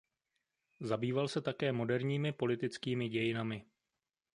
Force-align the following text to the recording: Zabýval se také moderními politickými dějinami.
Zabýval 0.81 1.27
se 1.27 1.41
také 1.41 1.71
moderními 1.71 2.31
politickými 2.33 3.09
dějinami. 3.09 3.65